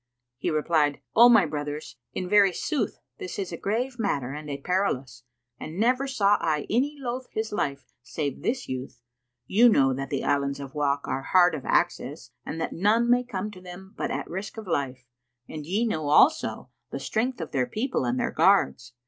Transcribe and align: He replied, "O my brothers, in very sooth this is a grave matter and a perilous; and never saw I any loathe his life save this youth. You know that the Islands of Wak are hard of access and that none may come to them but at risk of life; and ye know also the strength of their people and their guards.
He 0.39 0.49
replied, 0.49 0.99
"O 1.15 1.29
my 1.29 1.45
brothers, 1.45 1.95
in 2.11 2.27
very 2.27 2.51
sooth 2.51 2.97
this 3.19 3.37
is 3.37 3.51
a 3.51 3.55
grave 3.55 3.99
matter 3.99 4.33
and 4.33 4.49
a 4.49 4.57
perilous; 4.57 5.21
and 5.59 5.77
never 5.79 6.07
saw 6.07 6.37
I 6.39 6.65
any 6.71 6.95
loathe 6.99 7.27
his 7.29 7.51
life 7.51 7.93
save 8.01 8.41
this 8.41 8.67
youth. 8.67 9.03
You 9.45 9.69
know 9.69 9.93
that 9.93 10.09
the 10.09 10.23
Islands 10.23 10.59
of 10.59 10.73
Wak 10.73 11.01
are 11.07 11.21
hard 11.21 11.53
of 11.53 11.65
access 11.67 12.31
and 12.43 12.59
that 12.59 12.73
none 12.73 13.11
may 13.11 13.23
come 13.23 13.51
to 13.51 13.61
them 13.61 13.93
but 13.95 14.09
at 14.09 14.27
risk 14.27 14.57
of 14.57 14.65
life; 14.65 15.05
and 15.47 15.67
ye 15.67 15.85
know 15.85 16.09
also 16.09 16.71
the 16.89 16.99
strength 16.99 17.39
of 17.39 17.51
their 17.51 17.67
people 17.67 18.03
and 18.03 18.19
their 18.19 18.31
guards. 18.31 18.93